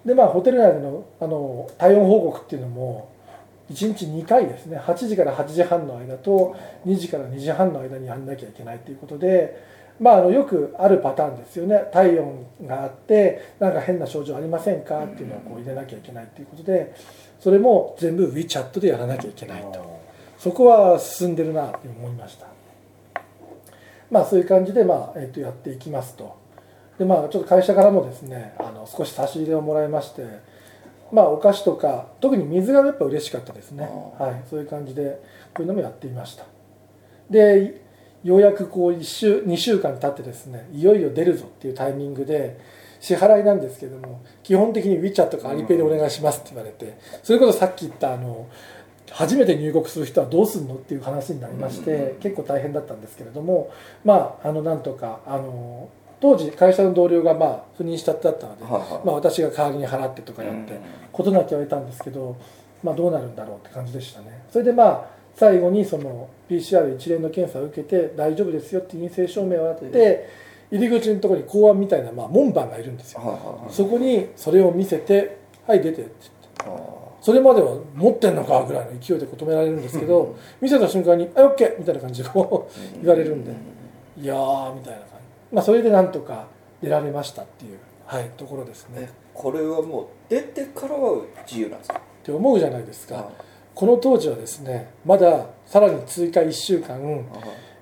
[0.05, 3.13] でまあホテル内でのあの体温報告っていうのも
[3.71, 4.79] 1日2回ですね。
[4.79, 9.63] 8時から8時半の間と2時から2時半の間にやんなきゃいけないということで
[10.01, 11.85] まあ、あのよくあるパターンですよね。
[11.93, 15.05] 体温があってなんか変な症状ありませんか？
[15.05, 16.95] っていうのをこう入れなきゃいけないということで
[17.39, 20.01] それも全部 WeChat でやらなきゃいけないと。
[20.39, 22.47] そこは進んでるなと思いました。
[24.11, 26.35] まあそういう感じで、まあえー、とやっていきますと。
[26.99, 30.25] でまあちょっと会社からもですねあの少し差し入れをもらいまして
[31.13, 33.85] まあお菓子とか特に水がやっぱ嬉しかったですね。
[34.19, 34.49] はい。
[34.49, 35.23] そういう感じで
[35.55, 36.45] こういうのもやっていました。
[37.29, 37.83] で
[38.23, 42.59] ようやくこう1週2週間経ってですねいよいよ出るぞっていうタイミングで
[43.01, 48.47] 支払いなんですけども基本的に WeChat とかアリペイでお願いしますって言われてそれこそさっき言ったあの
[49.11, 53.73] 初めて入国する人はどうすんのっていう話になりまして結構大変だったんですけれども
[54.05, 55.89] まああのなんとかあの
[56.21, 60.79] 当時会社の同僚がまあ赴任したってだったので、まあ、私が代わりに払ってとかやって
[61.13, 62.37] 事なきゃ言われたんですけど、
[62.83, 64.45] まあ、どうなるんだろうって感じでしたね。
[64.51, 70.29] それでまあ最後にその PCR 一連の検査を受けて大丈夫ですよって陰性証明をあって
[70.71, 76.11] 入り口のところに公安みたいなまあ門番がいるんですよ、そこにそれを見せて「はい出て」って。
[76.65, 83.53] 言ってそれまでは持ってんのかぐらいの勢いで止められるんですけど見せた瞬間に「はい OK」みたいな感じでこう言われるんで
[84.19, 85.09] 「いやー」みたいな感
[85.51, 86.47] じ、まあ、それでなんとか
[86.83, 89.11] 出られましたっていう、はい、ところですね。
[89.35, 91.99] これはもう出てからは自由なんですか？
[91.99, 93.29] って思うじゃないですか、
[93.81, 97.01] この当時はですねまださらに追加1週間、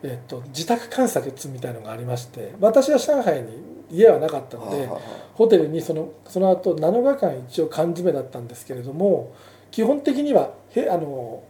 [0.04, 3.48] えっと、自宅観察みたいのがありまして私は上海に
[3.90, 4.88] 家はなかったので
[5.34, 9.34] ホテルにそのその後7日間一応缶詰だったんですけれども
[9.72, 11.42] 基本的にはへあの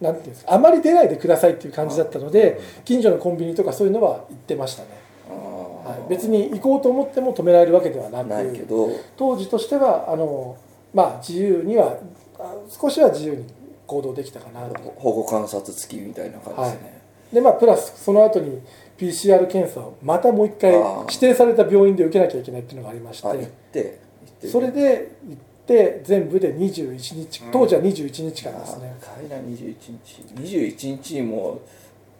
[0.00, 4.88] なんていうんですかあまり出ないでくださいっていう感じだったので近所のコンビニとかそういうのは行ってましたね、
[5.28, 8.68] はい、別に行こうと思っても止められるわけではなく
[9.16, 10.56] 当時としてはあの、
[10.94, 11.98] まあ、自由には
[12.68, 13.59] 少しは自由に
[13.90, 16.90] 行動できたかなと保護観察付きみたいな感じですね、は
[17.32, 18.60] い、でまあプラスその後に
[18.96, 20.74] PCR 検査をまたもう一回
[21.08, 23.22] 指定された病院で受けなきゃいけないっていうのがありまし
[23.72, 24.10] て。
[24.48, 28.96] それで行って全部で21日、当時は21日間ですね。
[29.00, 30.22] 海外21日。
[30.34, 31.60] 21日も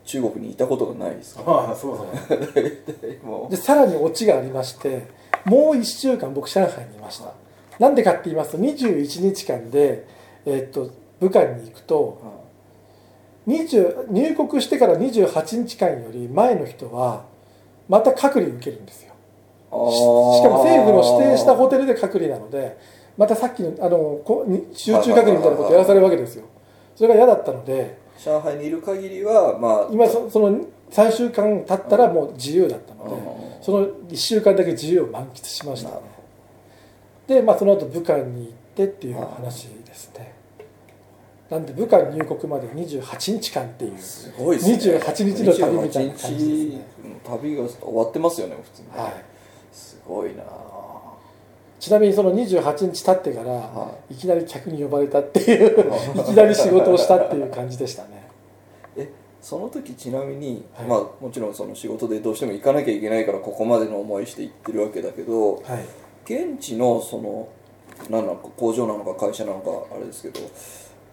[0.05, 2.05] 中国にいたことがないですああそうそ
[2.35, 3.49] う。
[3.51, 5.03] でさらにオチがありまして
[5.45, 7.33] もう1週間僕上海にいました。
[7.79, 10.05] なんでかって言いますと21日間で
[10.45, 12.21] えー、っと武漢に行くと、
[13.47, 17.25] 20入国してから28日間より前の人は
[17.89, 19.15] また隔離受けるんですよ。
[19.71, 22.77] しかも政府の指定したホテルで隔離なので
[23.17, 24.21] またさっきのあの
[24.73, 26.45] 集中隔離みたいなことやらされるわけですよ。
[26.97, 36.01] それが嫌だったので上海にいる限りはまあ今そその3週間経ったらもう自由だったのでその1週間だけ自由を満喫しました
[37.27, 40.35] でまあその後武漢に行ってっていう話ですね
[41.51, 43.99] なんで武漢入国まで28日間っていう。
[43.99, 46.87] すごいです、ね、28日の旅みたいな感じですね。
[47.25, 49.25] 旅が終わってますよね普通に、はい、
[49.73, 50.45] すごいな。
[51.81, 56.25] ちなみにその28日経ってから、はい、いきなり客に呼ばれたっていうい。
[56.25, 58.29] きなり仕事をしたっていう感じでしたね。
[58.97, 59.09] え
[59.43, 65.63] その時ちなみに、はい、まあもちろんその仕事でどうしても行かなきゃいけないからここまでの思いして行ってるわけだけど、はい、
[66.33, 67.49] 現地のその
[68.09, 70.41] 何なのか工場なのか会社なのかあれですけど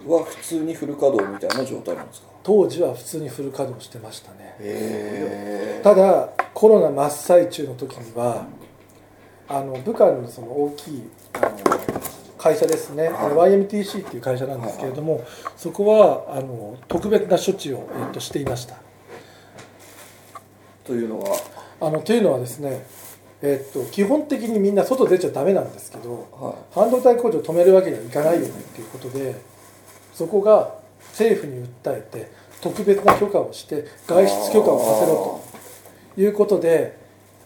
[0.05, 2.27] は普通にフル稼働みたいな状態なんですか？
[2.43, 5.81] 当時は普通にフル稼働してましたね。
[5.83, 8.45] ただコロナ真っ最中の時には
[9.47, 11.57] あの武漢のその大きいあの
[12.37, 15.21] 会社ですね、はい、YMTC っていう会社なんですけれども、はい。
[15.23, 18.75] はい、そこはあの特別な処置を、えっと、していました。
[20.83, 21.35] というのは？
[21.81, 22.85] あのというのはですね
[23.39, 29.35] えっと、基本的にみんな外出ちゃダメなんですけど、はい、半導体工場を止めるわけにはいかないよねっていうことで
[30.17, 30.73] そこが
[31.11, 35.41] 政府に訴えて特別な許可をして外出許可をさせろ
[36.15, 36.97] ということで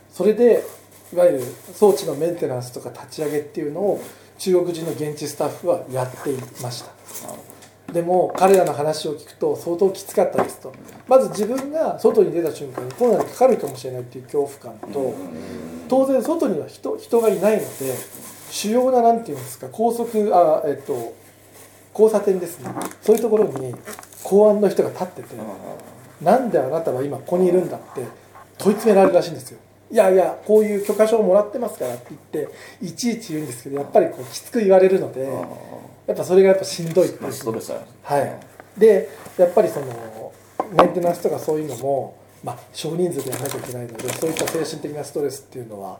[0.10, 0.64] それで
[1.12, 4.02] いわゆる装置のメンテナンスとか立ち上げっていうのを
[4.38, 6.92] 中国人の現地スタッフはやっていました。
[7.92, 10.74] でも彼らの話を聞くと相当きつかったですと。
[11.10, 15.14] まず自分が外に出た瞬間にコロナにかかるかもしれないっていう恐怖感と
[15.90, 17.68] 当然外には人人がいないので
[18.50, 21.14] 主要な何て言うんですか高速あえっと
[21.94, 22.70] 交差点ですね。
[23.02, 23.76] そういうところに
[24.24, 25.36] 公安の人が立ってて
[26.22, 28.06] なんであなたは今ここにいるんだって
[28.58, 29.60] 問い詰められるらしいんですよ。
[29.92, 35.30] いやいやこういう許可証をもらってますからって言っていちいち言うんですけどやっぱりこうきつく言われるので
[36.08, 37.34] やっぱそれがやっぱしんどいっていう。
[37.34, 38.80] ストレスはい。
[38.80, 40.32] でやっぱりその
[40.72, 46.00] メンテナンスとかそういうのも、まあ、少人数でやらなきゃいけないのでそういった精神的なストレスっていうのは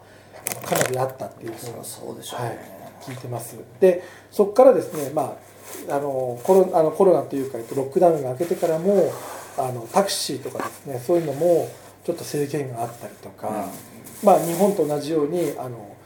[0.64, 1.52] かなりあったっていう。
[1.52, 2.58] ふうに、そうでしょう、ね、はい、
[3.02, 3.58] 聞いてます。
[3.80, 5.51] でそこからですね、まあ、
[5.88, 9.12] あのコロあのコロナというかロックダウンが明けてからも
[9.58, 11.70] あのタクシーとかですねそういうのも
[12.04, 13.54] ちょっと制限があったりとか、うん、
[14.26, 15.96] まあ、日本と同じようにあの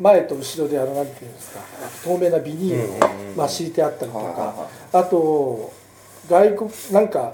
[0.00, 1.60] 前と後ろであのなんていうんですか
[2.04, 5.72] 透明なビニールを、まあ、敷いてあったりとか、あと
[6.28, 7.32] 外国なんか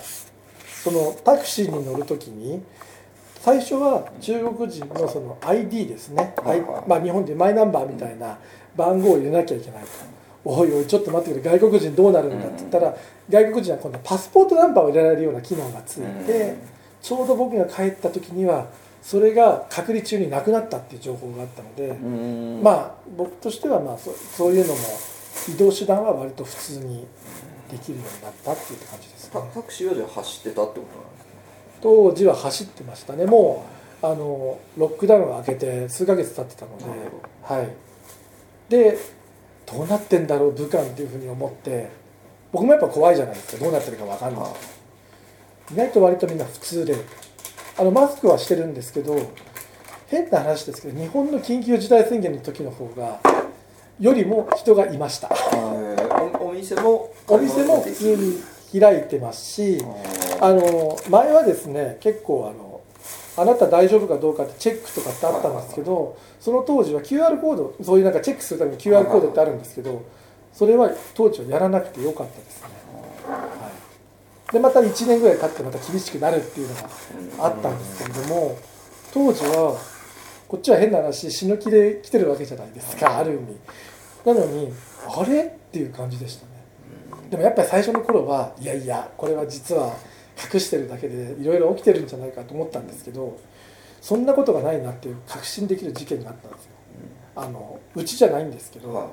[0.83, 2.63] そのタクシーに乗る時に
[3.41, 6.61] 最初は中国人のその ID ですね、はい。
[6.89, 8.39] まあ、日本でマイナンバーみたいな
[8.77, 9.89] 番号を入れなきゃいけないと。
[10.45, 12.97] おいおいちょっと待ってくれ外国人どうなるんだって言ったら、
[13.31, 16.57] 外国人は今度パスポートナンバーを入れられるような機能がついて、
[17.01, 18.67] ちょうど僕が帰った時には
[19.03, 21.93] それが隔離中になくなったっていう情報があったので、
[22.63, 24.81] まあ僕としてはまあそそういうのも
[25.49, 27.07] 移動手段は割と普通に
[27.71, 29.41] できるようになったっていう感じですね。
[29.55, 31.31] タクシーはじゃ走ってたってことなんですか？
[31.83, 33.27] 当時は走ってましたね。
[33.27, 33.65] も
[34.03, 36.85] うあのロックダウンが明けて数ヶ月経ってたので
[37.43, 37.69] はい。
[38.69, 38.99] で
[39.73, 41.91] どうなってんだろう武漢っていうふうに思って
[42.53, 43.65] 僕もやっぱ怖いじゃないですか。
[43.65, 44.45] どうなってるか分かんない。
[45.73, 46.97] 意外と割とみんな普通で。
[47.79, 49.17] あのマスクはしてるんですけど
[50.09, 53.19] 変な話ですけど日本の緊急事態宣言の時の方が
[53.99, 55.31] よりも人がいました。
[56.39, 58.43] お店もお店も普通に
[58.79, 59.83] 開いてますし
[60.41, 62.72] あの前はですね結構あの
[63.37, 70.03] あなた大丈夫かどうかってチェックとかってあったんですけどその当時は QR コードそういうなんかチェックするために QR コードってあるんですけど
[70.53, 72.69] それは当時はやらなくてよかったですね、
[73.29, 73.71] は
[74.51, 76.89] い、でまた1年ぐらい経ってまた厳しくなるっていうのが
[77.47, 78.59] あったんですけれども
[79.15, 79.79] 当時は
[80.49, 83.57] こっちは変な話死ぬ気で来てるわけじゃないですかある意味。
[84.27, 84.71] なのに
[85.09, 85.45] あれ？
[85.45, 86.53] っていう感じでしたね。
[87.31, 89.97] でもやっぱり最初の頃はいやいやこれは実は
[90.53, 93.39] 隠してるだけでいろいろ起きてるんじゃないかと思ったんですけど
[94.01, 96.71] そんなことがないなっていう確信できる事件があったんですよ。
[97.35, 99.11] あのうちじゃないんですけど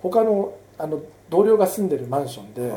[0.00, 2.72] 他のあの同僚が住んでるマンションで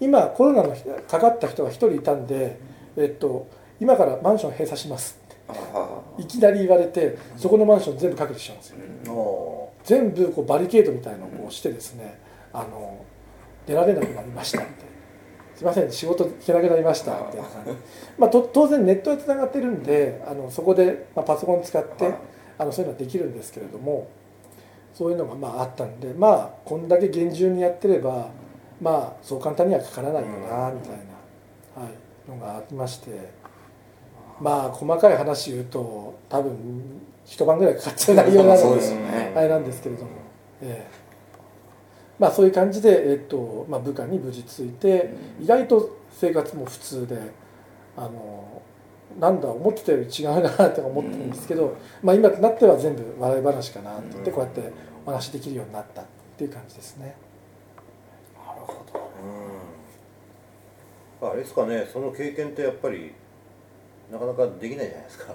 [0.00, 0.76] 今コロナの
[1.08, 2.58] かかった人が1人いたんで、
[2.96, 3.48] えっと、
[3.80, 9.70] 今からマンション閉鎖しますっていきなり言われてそこのマンション全部隔離しちゃうんですよ。
[9.84, 12.18] 全部こうバリケードみたいなのをしてですね
[12.52, 13.04] あの
[13.66, 14.93] 出られなくなりましたみたいな
[15.56, 17.12] すいません仕事行けなくなりました。
[17.12, 17.70] みたいな感じ
[18.18, 22.14] まあ、と当然ネットでつながってるんであのそこで、まあ、パソコン使って
[22.58, 24.08] あのそういうのはできるんですけれども
[24.92, 28.28] そういうのがまああったんでまあこんだけ厳重にやってれば
[28.80, 30.90] まあそう簡単にはかからないよなみたい
[31.76, 33.30] な、はい、のがありまして
[34.40, 40.10] まあ細かい話言うと多分一晩ぐらいかかっちゃう内容なのであれなんですけれども。
[40.62, 41.03] ええ
[42.18, 47.18] まあ、そういう感じで、えっとまあ、部下に無事ついて意外と生活も普通で
[47.96, 48.62] あの
[49.18, 54.72] なんだ思ってたより違うなって思ってるんですけど、まあ、今となっては全部笑い話かなって言ってこうやって
[55.06, 56.04] お話できるようになったっ
[56.36, 57.16] ていう感じですね。
[58.46, 59.10] なるほど、
[61.22, 63.12] うん、あれですかねその経験ってやっぱり
[64.10, 65.34] なかなかできないじゃないですか。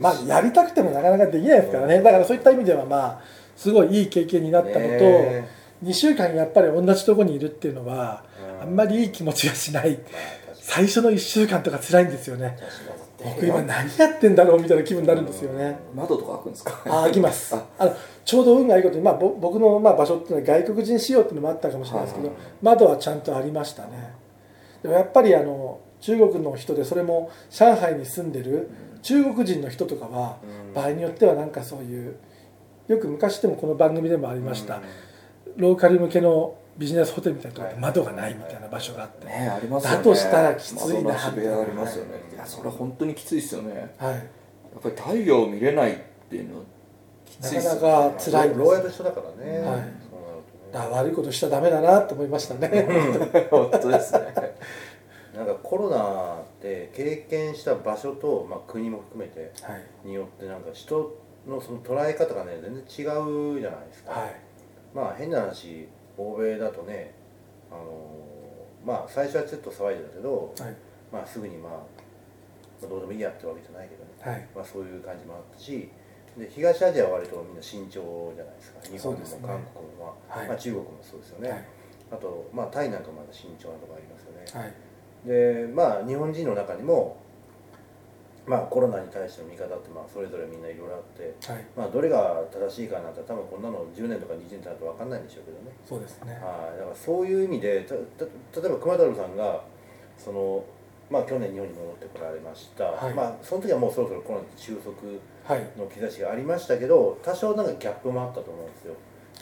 [0.00, 3.20] まあやりたくてもなかなかできないですからね、だからそういった意味ではまあ
[3.56, 5.04] すごいいい経験になったのと、
[5.82, 8.24] 2週間やっぱり同じとこにいるっていうのは
[8.60, 9.98] あんまりいい気持ちがしない。
[10.54, 12.56] 最初の1週間とか辛いんですよね。
[13.24, 15.78] 僕今何やってんだろうみたいな気分になるんですよね。
[15.94, 16.82] 窓とか開くんですか？
[16.86, 17.54] あ開きます。
[17.54, 17.84] あ。
[17.84, 24.14] のちょうど運がいいことに、まあ、僕のまあ場所っていうのは外国人仕様っていうのもあったかもしれないですけど窓はちゃんとありましたね。
[24.82, 28.70] でもやっぱりあの中国の人でそれも上海に住んでる
[29.02, 30.38] 中国人の人とかは
[30.74, 32.16] 場合によってはなんかそういう
[32.88, 34.80] よく昔でもこの番組でもありました、
[35.56, 39.96] ローカル向けのビジネスホテルみたいなところで窓がないみたいな場所があって、ね、ありますね。
[39.96, 41.30] だとしたらきついな。
[41.30, 42.10] ってありますよね。
[42.32, 43.94] いやそれは本当にきついですよね。
[43.98, 44.14] はい。
[44.14, 44.20] や
[44.78, 45.96] っぱり太陽を見れないっ
[46.30, 46.64] ていうのは
[47.26, 48.60] きついですよ、ね、なかなか辛いです。
[48.60, 50.72] 牢屋と一緒だからね、はい。
[50.72, 52.88] だ悪いことしちゃダメだなと思いましたね。
[53.50, 54.20] 本当ですね。
[55.36, 59.52] なんかコロナって経験した場所と、まあ、国も含めて
[60.04, 64.51] によってなんか人のその捉え方がね全然違うじゃないですか、はい
[64.94, 67.14] まあ変な話欧米だとね
[67.70, 68.16] あの
[68.84, 70.76] まあ最初はちょっと騒いでたけど、はい、
[71.12, 71.72] まあすぐにまあ
[72.86, 75.88] どうでもいいやってわけじゃないけどね、はい、まあ、そういう感じもあったし
[76.36, 78.80] で東アジアは割とみんな慎重じゃないですか。
[78.82, 81.64] 日本も韓国も、ね、まあ、中国もそうですよね、はい、
[82.12, 84.24] あと、まあ、タイなんかまだ慎重なとこあります
[84.56, 84.74] よね、
[85.24, 87.16] でまあ日本人の中にも
[88.46, 95.70] まあコロナに対しての見方ってまあそれぞれみんないろいろあって、はい、まあどれが正しいかなんて多分こんなの10年とか20年経ると分かんないんでしょうけどね。
[95.86, 96.32] そうですね。
[96.34, 96.78] はい。
[96.78, 98.26] だからそういう意味でたた
[98.60, 99.62] 例えば熊太郎さんが
[100.18, 100.64] その
[101.10, 104.90] まあ去年日本に戻ってこられました、はい、まあその時はもうそろそろコロナ収束
[105.76, 108.94] の兆しがありましたけど、多少なんかギャップもあったと思うんですよ。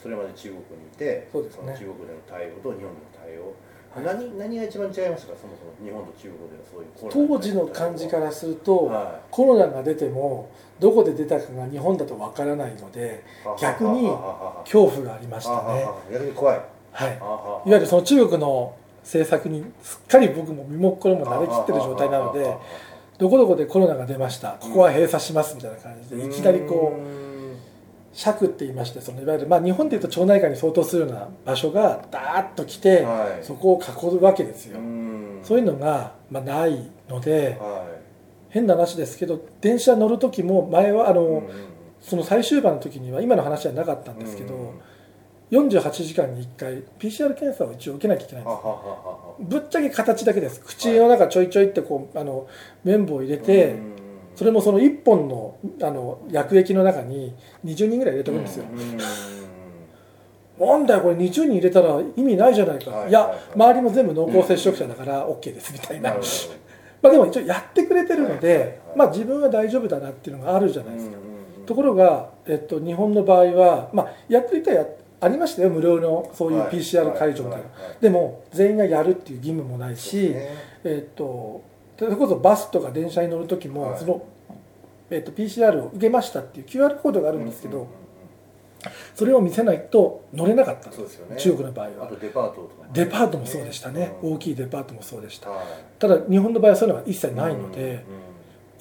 [0.03, 3.45] それまで中国にいてそうです、ね、その中国での対応と日本での対応。
[3.45, 3.55] はい、
[3.97, 5.39] 何何が一番違いましたか？
[5.41, 13.25] そもそも日本と中国でのそういう当時の感じからすると、はい、コロナが出てもどこで出たかが日本だとわからないので
[13.61, 14.09] 逆に
[14.65, 15.89] 恐怖がありましたね。
[16.13, 16.61] 逆に怖い。
[16.93, 17.17] はい。
[17.17, 22.55] いわゆるその中国の政策にすっかり僕も身も心も慣れきってる状態なので
[23.19, 27.30] どこどこでコロナが出ましたここは閉鎖しますみたいな感じでいきなりこう
[28.13, 34.79] 尺って言いましてそのいわゆる、まあ、日本でいうと町内会に相当するような場所がダーッと来て、はい、そこを囲うわけですよ。
[35.43, 38.01] そういうのが、まあ、ないので、はい、
[38.51, 41.49] 変な話ですけど電車乗る時も前はあの、
[42.01, 44.75] その最終盤の時には今の話はなかったんですけど、
[45.51, 48.59] 48時間に1回 PCR 検査を一応受けなきゃいけないんです。
[49.41, 50.61] ぶっちゃけ形だけです。
[50.61, 52.47] 口の中ちょいちょいってこうあの
[52.85, 53.77] 綿棒を入れて、
[54.41, 58.65] それもその1本のあの薬液の中に20人ぐらい入れておくんですよ、
[60.59, 66.15] なんだよこれ20人入れたら意味ないじゃないか、いや周りも全部濃厚接触者だから OK ですみたいな、
[67.03, 71.19] まあでも一応やってくれてるので、まあ自分は大丈夫だなっていうのがあるじゃないですか、
[71.67, 74.87] ところが、えっと、日本の場合は、まあ、やっていたや
[75.21, 77.67] ありましたよ無料のそういう PCR 会場みたいな、
[78.01, 80.35] でも全員がやるっていう義務もないし、
[80.83, 81.69] えっと
[82.01, 84.23] それこそバスとか電車に乗る時も、その、
[85.11, 87.89] えー、と PCR を受けましたっていう QR コードがあるんですけど、
[89.15, 90.91] それを見せないと乗れなかった。
[90.91, 92.11] そうですよ、ね、中国の場合は。
[92.19, 95.51] デパートとか、ね、デパートもそうでしたね、大きいデパートもそうでした、
[95.99, 98.03] ただ日本の場合はそういうのが一切ないので、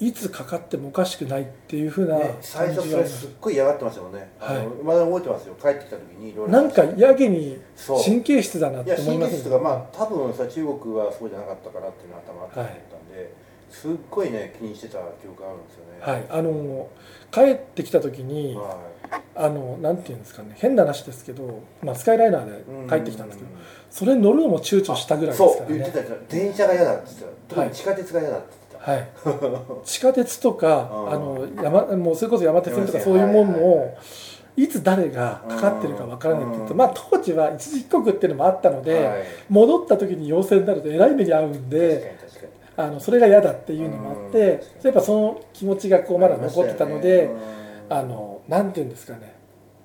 [0.00, 5.54] いつかかってもおかしくないっていうふうな、ね、最初それすっごい嫌がってましたもんね、はい、まだ覚えてますよ。
[5.60, 6.52] 帰ってきた時にいろいろ。
[6.52, 7.60] なんかやけに
[8.02, 9.32] 神経質だなって思います。
[9.32, 12.62] 神経質がまあ多分さ中国はそうじゃなかったからっていうのは頭あった。
[12.62, 12.99] んで、はい、
[13.70, 16.00] すっごいね気にしてた記憶があるんですよね。
[16.00, 16.88] はいあの
[17.30, 18.76] 帰ってきた時に、は
[19.12, 23.50] い、あのなんていうんですかね変な話ですけど、まあ、スカイライナーで帰ってきたんですけど、
[23.90, 25.74] それ乗るのも躊躇したぐらいですからね。
[25.74, 27.54] そう言ってた電車が嫌だって言ってた。
[27.54, 29.08] 特に地下鉄が嫌だってはい、
[29.84, 33.98] 地下鉄とか あの山もうそれこそ山手線とかそういうものも、
[34.56, 42.16] いつ誰がかかってるかわからないって言うと、まあ、当時は一時帰国っていうのもあったので、戻った時に陽性になるとえらい目に遭うんで
[42.84, 47.30] あのそれが嫌だっていうのもあって、やっぱその気持ちがこうまだ残ってたので、
[47.88, 49.34] あのなんていうんですかね。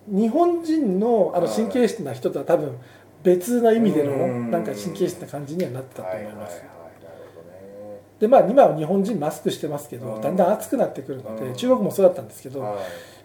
[0.07, 2.77] 日本人のあの神経質な人とは多分
[3.23, 6.63] 別な意味でのなんか神経質な感じにはなってたと思います。
[8.19, 12.61] でまあ今は日本人マスクしてますけど、だんだん暑くなってくるので、中国もそうだったんですけど、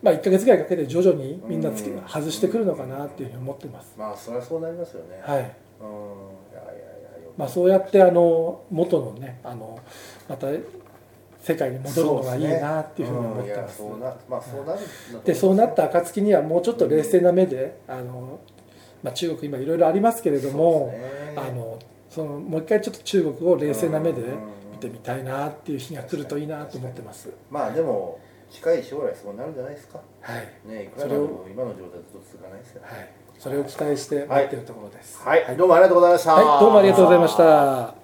[0.02, 3.94] まあ1か月ぐらいかけて徐々にみんなつけ、外してくるのかなっていうふうに思ってます。
[3.96, 5.20] まあそれはそうなりますよね。
[5.22, 5.52] はい
[7.36, 9.78] まあそうやってあの元のねあの
[10.28, 10.48] また
[11.40, 13.56] 世界に戻るのがいいなっていうふうに思って
[14.28, 14.54] ます。
[15.24, 18.40] でそうなった暁にはもうちょっと冷静な目で、あの
[19.02, 20.94] まあ、中国今いろいろありますけれども、
[21.36, 21.78] あの
[22.10, 24.22] そのもう一回ちょっと中国を冷静な目で
[24.80, 27.30] てみたいなっていう日が来るといいなと思ってます。
[27.50, 28.18] まあでも
[28.50, 30.00] 近い将来そうなるんじゃないですか。
[30.20, 30.68] はい。
[30.68, 32.82] ねいくらでも今の状態ずっと続かないですよ。
[32.82, 36.34] はいそれを期待して待ってるところです、はい、はい、どうもありがとうございました。
[36.34, 37.99] はいどうもありがとうございました